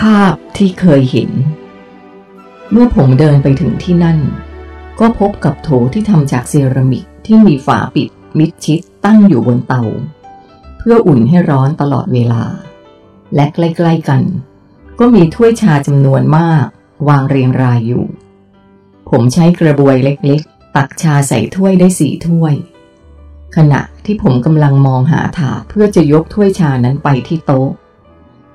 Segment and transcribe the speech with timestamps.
[0.00, 1.30] ภาพที่เคยเห็น
[2.70, 4.18] เมื่อผมเดินไปถึงที่นั่น
[5.00, 9.82] ก็พบกับโถที่ทำจากเซรามิกที่มีฝาปิดมิดชิดตั้งอยู่บนเตา
[10.78, 12.44] เพื่ออุ่นให้ร้อนตลอดเวลา
[13.34, 14.22] และใกล้ๆกัน
[14.98, 16.66] ก็มีถ้วยชาจำนวนมาก
[17.08, 18.04] วางเรียงรายอยู่
[19.10, 22.54] ผมใช้กระบวยเล็กๆ ตักชาใส่ถ้วยได้สี่ถ้วย
[23.56, 27.68] ขณะที่ผมกำลังมองหาถาดเพื่อจะยกถ้วยชานั้นไปที่โต๊ะ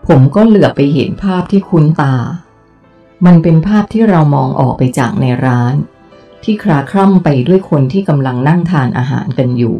[0.07, 2.15] ผมก็เหลือไปเห็นภาพที่คุ้นตา
[3.25, 5.75] มันเป็นภาพที่เรามองออกไปจากในร้าน
[6.43, 9.77] ที่คลาคล่ำไปด้วยคนที่กำลังนั่งทานอาหารกันอยู่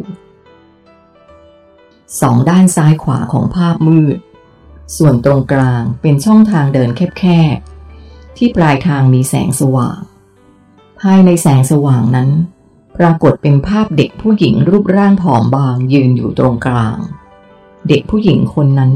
[2.20, 4.18] สองด้านซ้ายขวาของภาพมืด
[4.96, 7.24] ส่วนตรงกลางเป็นช่องทางเดินแค
[7.56, 10.00] บๆ ที่ปลายทางมีแสงสว่าง
[11.00, 12.30] ภายในแสงสว่างนั้น
[12.98, 16.98] ปรากฏเป็นภาพเด็กผู้หญิงรูปร่างผอมบางยืนอยู่ตรงกลาง
[17.88, 18.92] เด็กผู้หญิงคนนั้น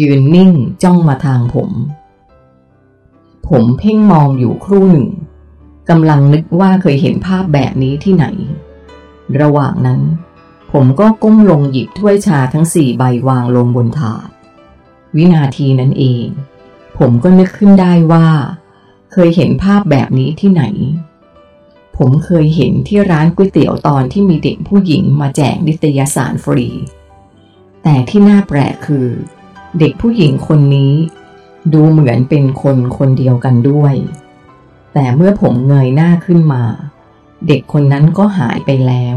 [0.00, 0.50] ยืนนิ่ง
[0.82, 1.70] จ้องมาทางผม
[3.48, 5.08] ผมเพ่งมองอยู่ครู่หนึ่ง
[5.88, 8.26] กำลังนึกว่าเคยเห็นภาพแบบนี้ที่ไหน
[9.40, 10.00] ระหว่างนั้น
[10.72, 14.28] ผมก็ก้มลงหยิบถ้วยชาทั้งสี่ใบวางลงบนถาด
[15.16, 16.26] วินาทีนั้นเอง
[16.98, 18.26] ผมก็นึกขึ้นได้ว่า
[19.12, 20.64] เคยเห็นภาพแบบนี้ที่ไหน
[21.96, 26.68] ผมเคยเห็นที่ร้านก๋วยเตี๋ยวตอนที่มีเด็กผู้หญิงมาแจกนิตยสารฟรี
[27.82, 29.06] แต่ที่น่าแปลกคือ
[29.78, 30.94] เด็กผู้หญิงคนนี้
[31.72, 33.94] ดูเหมือนเป็นคนคนเดียวกันด้วย
[34.94, 36.64] แต่เมื่อผมเงยหน้าขึ้นมา
[37.48, 39.16] เด็กคนนั้นก็หายไปแล้ว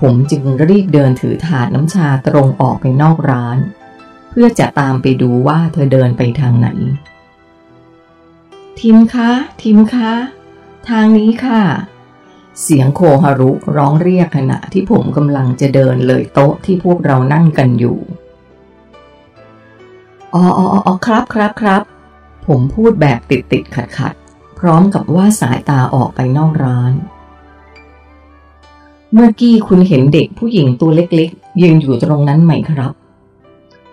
[0.00, 3.58] ผมจึงรีบเดินถือถาดน้ำชาตรงออกไปนอกร้าน
[4.30, 6.68] เพื่อจะตามไปดูว่าเธอเดินไปทางไหน
[8.80, 9.30] ทิมคะ
[9.62, 10.12] ทิมคะ
[10.88, 11.62] ทางนี้ค่ะ
[12.62, 17.98] เสียงโคฮารุร้องเรียกขณะที่ผมกำลังจะเดินเลยโต๊ะที่พวกเรานั่งกันอยู่
[20.34, 21.82] อ๋ออ๋ออ๋อครับครับครับ
[22.46, 24.14] ผมพูดแบบติดติดขัดขัด
[24.58, 26.92] พร้อมกับว่าสายตาออกไปนอกร้าน
[29.12, 32.92] เมื่อกี้คุณเห็นเด็กผู้หญิงตัวเล็กๆ ยืนอยู่ตรงนั้นไหมครับ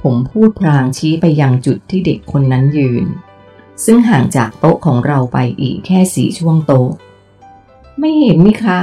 [0.01, 3.05] ผมพูดพลางชี้ไปยังจุดที่เด็กคนนั้นยืน
[3.85, 6.89] ซึ่งห่างจากโต๊ะของเราไปอีกแค่สี่ช่วงโต๊ะ
[7.99, 8.79] ไม่เห็นมิคะ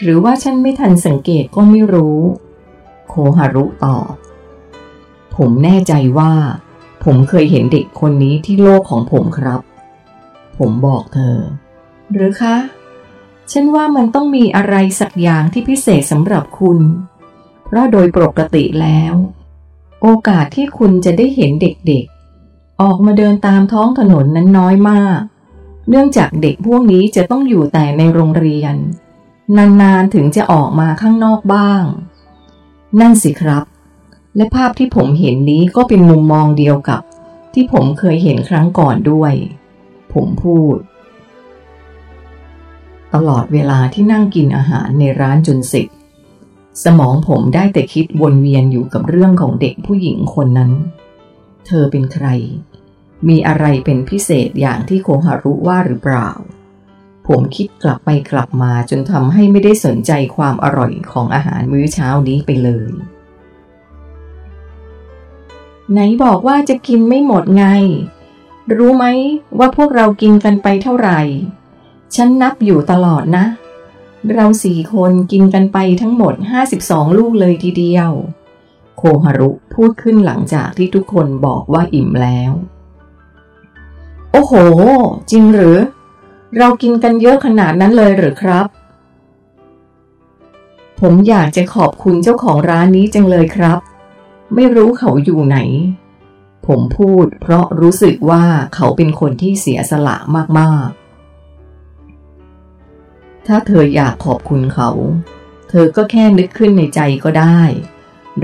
[0.00, 2.18] หรือว่าฉันไม่ทันสังเกตก็ไม่รู้
[3.08, 4.12] โคฮารุตอบ
[5.44, 6.32] ผมแน่ใจว่า
[7.04, 9.60] ผมเคยเห็นเด็กคนนี้ที่โลกของผมครับ
[10.58, 11.36] ผมบอกเธอ
[12.12, 12.56] หรือคะ
[13.52, 16.78] ฉันว่ามันต้องมีอะไรสักอย่างที่พิเศษสำหรับคุณ
[17.66, 19.14] เพราะโดยปกติแล้ว
[20.02, 25.20] โอกาสที่คุณจะได้เห็นเด็กๆ ออกมาเดินตามท้องถนนนั้นน้อยมาก
[25.88, 28.74] เนื่องจากเด็กพวกนี้จะต้องอยู่แต่ในโรงเรียน
[29.56, 31.82] นานๆถึงจะออกมาข้างนอกบ้าง
[33.00, 33.64] นั่นสิครับ
[34.36, 37.02] และภาพที่ผมเห็นนี้ก็เป็นมุมมองเดียวกับ
[37.54, 39.32] ที่ผมเคยเห็นครั้งก่อนด้วย
[40.12, 40.76] ผมพูด
[43.14, 45.88] ตลอดเวลาที่นั่งกินอาหารในร้านจนสร็จ
[46.84, 50.72] สมองผมได้แต่คิดวนเวียนอยู่กับเรื่องของเด็กผู้หญิงคนนั้น
[51.66, 52.26] เธอเป็นใคร
[53.28, 56.30] มีอะไรเป็นพิเศษอย่างที่โคฮารุว่าหรือเปล่า
[57.26, 62.90] ผมคิดกลับไปกลับมาจนทำให้ไม่ได้สนใจความอร่อยของอาหารมื้อเช้านี้ไปเลย
[65.92, 67.64] ไหนบอกว่าจะกินไม่หมดไง
[68.76, 69.04] รู้ไหม
[69.58, 71.20] ว่าพวกเรากินกันไปเท่าไหร่
[72.14, 73.44] ฉันนับอยู่ตลอดนะ
[74.34, 76.34] เราสี่คนกินกันไปทั้งหมด
[76.76, 78.10] 52 ลูกเลยทีเดียว
[78.96, 82.52] โคฮารุพูดขึ้นหลังจากที่ทุกคนบอกว่าอิ่มแล้ว
[84.32, 84.52] โอ้โห
[85.30, 85.76] จริงหรือ
[86.58, 88.66] เรากินกันเยอะขนาดนั้นเลยหรือครับ
[91.00, 93.78] ผมอยากจะขอบคุณเจ้าของร้านนี้จังเลยครับ
[94.54, 95.58] ไม่รู้เขาอยู่ไหน
[96.66, 98.44] ผมพูดเพราะรู้สึกว่า
[98.74, 100.16] เขาเป็นคนที่เสียสละ
[100.58, 104.90] มากๆ ถ้าเธออยากขอบคุณเขา
[105.68, 107.60] เธอก็แค่นึกขึ้นในใจก็ได้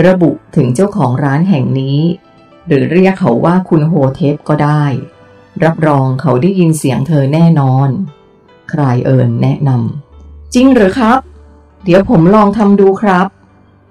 [0.05, 2.01] ระบุถึงเจ้าของร้านแห่งนี้
[2.67, 4.85] หรือเรียกเขาว่าคุณโฮเทปก็ได้
[5.65, 7.89] รับรองเขาได้ยินเสียงเธอแน่นอน
[8.73, 11.19] คลายเอิญแนะนำจริงหรือครับ
[11.85, 13.27] เดี๋ยวผมลองทำดูครับ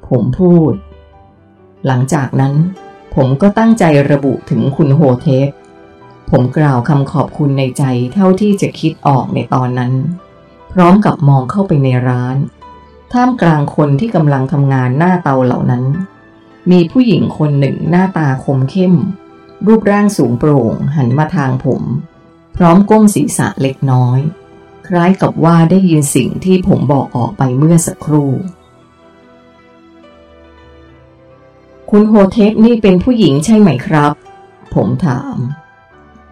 [0.09, 0.71] ผมพูด
[1.87, 2.53] หลังจากนั้น
[3.15, 5.49] ผมก็ตั้งใจระบุถึงคุณโฮเทป
[6.31, 7.83] ผมกล่าวคำขอบคุณในใจ
[8.13, 9.93] เท่าที่จะคิดออกในตอนนั้น
[10.73, 12.37] พร้อมกับมองเข้าไปในร้าน
[13.13, 15.83] ท่ามกลางคนที่กำลังทำงานหน้าเตาเหล่านั้น
[16.71, 18.95] มีผู้หญิงคนหนึ่งหน้าตาคมเข้ม
[19.65, 21.81] รูปร่างสูงโปร่งหันมาทางผม
[22.55, 24.19] พร้อมก้มศีรษะเล็กน้อย
[24.87, 28.31] คล้ายกับว่าได้ยินสิ่งที่ผมบอกออกไปเมื่อสักครู่
[31.89, 34.11] คุณโฮเทปนี่เป็นผู้หญิงใช่ไหมครับ
[34.73, 35.37] ผมถาม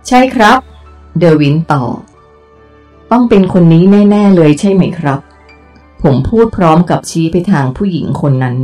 [0.08, 0.60] ใช่ครับ
[1.20, 1.98] เดวินตอบ
[3.12, 5.20] ต้องเป็นคนนี้แน่ ๆ เลยใช่ไหมครับ
[6.04, 8.58] ผมพูดพร้อมกับชี้ไปทางผู้หญิงคนนั้น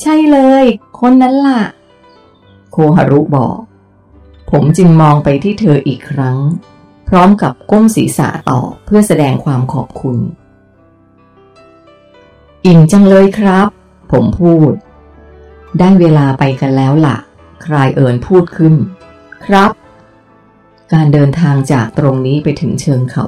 [0.00, 0.64] ใช่เลย
[1.00, 1.62] คนนั้นล่ะ
[2.70, 3.56] โคฮารุบอก
[4.50, 6.38] ผมจึงมองไปที่เธออีกครั้ง
[7.08, 10.16] พร้อมกับก้มศีรษะตอบเพื่อแสดงความขอบคุณ
[12.66, 13.66] อิ่มจังเลยครับ
[14.12, 14.72] ผมพูด
[15.78, 17.16] ได้เวลาไปกันแล้วล่ะ
[17.66, 18.74] คลายเอิญพูดขึ้น
[19.46, 19.70] ครับ
[20.92, 23.26] การเดินทางจากตรงนี้ไปถึงเชิงเขา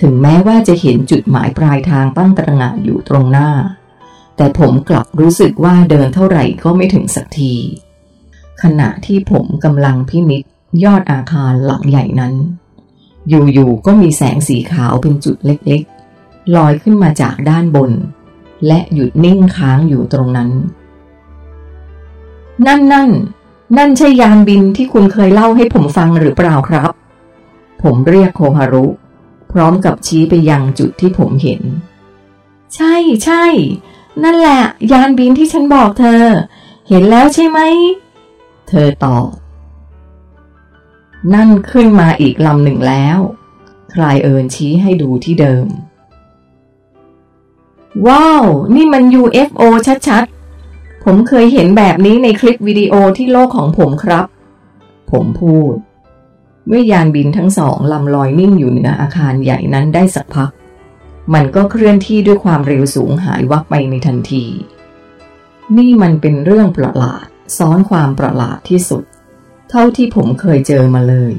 [0.00, 3.50] ถึงแม้ว่าจะเห็นจุดหมายปลายทางตั้งตระหง่านอยู่ตรงหน้า
[4.36, 7.54] แต่ผมกลับรู้สึกว่าเดินเท่าไหร่ก็ไม่ถึงสักที
[8.62, 10.42] ขณะที่ผมกำลังพินิษ
[10.84, 12.34] ยอดอาคารหลังใหญ่นั้น
[13.28, 17.92] อยู่ๆก็มีแสงสีขาวเป็นจุดเล็กๆลอยขึ้นมาจากด้านบน
[18.66, 20.50] และหยุดนิ่งค้างอยู่ตรงนั้น
[22.66, 23.10] นั่นนั่น
[23.76, 26.90] นั่นใช่ยานบินที่คุณเคยเล่าให้ผมฟังหรือเปล่าครับ
[27.82, 28.86] ผมเรียกโคฮารุ
[29.52, 31.62] พร้อมกับชี้ไปยังจุดที่ผมเห็น
[32.74, 33.44] ใช่ใช่
[34.22, 34.62] นั่นแหละ
[34.92, 36.22] ยานบินที่ฉันบอกเธอ
[36.88, 37.60] เห็นแล้วใช่ไหม
[38.68, 39.26] เธอตอบ
[41.34, 43.18] นั่นขึ้นมาอีกลำหนึ่งแล้ว
[43.94, 45.66] คลายเอิญชี้ให้ดูที่เดิม
[48.06, 49.62] ว้าว นี่มัน UFO
[50.08, 50.24] ชัด
[51.04, 54.26] ผมเคยเห็นแบบนี้ในคลิปวิดีโอที่โลกของผมครับ
[55.10, 55.74] ผมพูด
[56.68, 60.50] เมื่อยานบินทั้งสองลำลอยนิ่งอยู่เหนืออาคารใหญ่นั้นได้สักพัก
[61.34, 64.44] มันก็เคลื่อนที่ด้วยความเร็วสูงหายวับไปในทันที
[65.76, 67.26] นี่มันเป็นเรื่องประหลาด
[67.58, 69.04] ซ้อนความประหลาดที่สุด
[69.70, 71.34] เท่าที่ผมเคยเจอมาเลย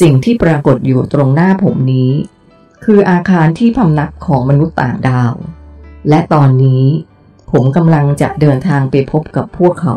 [0.00, 2.12] สิ่งที่ปรากฏอยู่ตรงหน้าผมนี้
[2.84, 5.34] คืออาคารที่พำนักของมนุษย์ต่างดาว
[6.08, 6.84] และตอนนี้
[7.56, 9.96] ผมกำลังจะเดินทางไปพบกับพวกเขา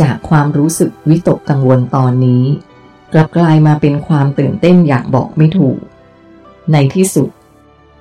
[0.00, 2.44] จากความรู้สึกวิตกกังวลตอนนี้
[3.12, 5.78] กลับกลายมาเป็นความตื่นเต้นอย่างบอกไม่ถูก
[6.72, 7.30] ในที่สุด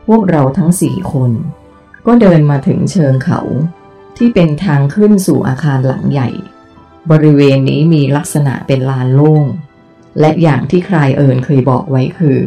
[0.08, 1.32] พวกเราทั้งสี่คน
[2.06, 3.42] ก็เดินมาถึงเชิงเขา
[4.18, 6.30] ที่เป็นทางขึ้นสู่อาคารหลังใหญ่
[7.12, 9.44] บริเวณนี้มีลักษณะเป็นลานโล่ง
[10.20, 12.40] และอย่างที่ใครเอิญเคยบอกไว้คือ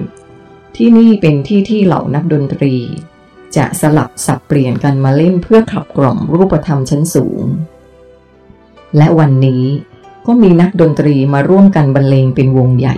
[0.76, 2.76] ที่นี่เป็นที่ที่เหล่านักดนตรี
[3.56, 7.44] จะสลับสับเปลี่ยนกันมาเล่นเพื่อขับกล่อมรูปธรรมชั้นสูง
[8.96, 9.64] และวันนี้
[10.26, 12.96] ก็มีนักดนตรีมาร่วมกันบรรเลงเป็นวงใหญ่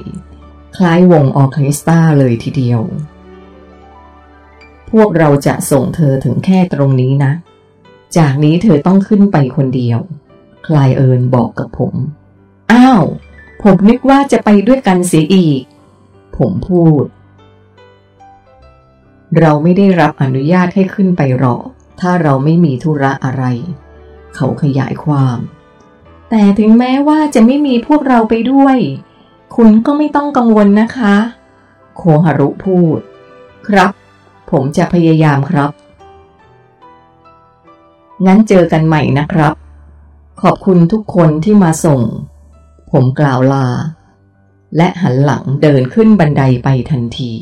[0.76, 2.80] คล้ายวงออเคสตราเลยทีเดียว
[4.90, 7.32] พวกเราจะส่งเธอถึงแค่ตรงนี้นะ
[8.16, 9.98] จากนี้เธอต้องขึ้นไปคนเดียว
[10.66, 11.94] คลายเอิญบอกกับผม
[12.72, 13.02] อ้าว
[13.62, 15.62] ผมนึกว่าจะไปด้วยกันเสียอีก
[16.36, 17.04] ผมพูด
[19.40, 21.64] เราไม่ได้รับอนุญาตให้ขึ้นไปหรอก
[22.00, 23.44] ถ้าเราไม่มีธุระอะไร
[24.34, 25.38] เขาขยายความ
[26.30, 28.78] แต่ถึงแม้ว่าจะไม่มีพวกเราไปด้วย
[29.56, 31.14] คุณก็ไม่ต้องกังวลนะคะ
[31.96, 32.98] โคฮารุพูด
[33.68, 33.90] ครับ
[34.50, 35.70] ผมจะพยายามครับ
[38.26, 39.54] งั้นเจอกันใหม่นะครับ
[40.42, 42.00] ขอบคุณทุกคนที่มาส่ง
[42.90, 43.66] ผมกล่าวลา
[44.76, 47.32] และหันหลังเดินขึ้นบันไดไปทันที